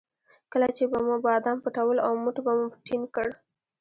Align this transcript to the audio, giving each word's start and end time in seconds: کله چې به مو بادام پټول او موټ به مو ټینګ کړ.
کله 0.51 0.67
چې 0.77 0.83
به 0.91 0.97
مو 1.07 1.15
بادام 1.25 1.57
پټول 1.63 1.97
او 2.05 2.11
موټ 2.23 2.37
به 2.45 2.51
مو 2.57 2.65
ټینګ 2.85 3.05
کړ. 3.15 3.27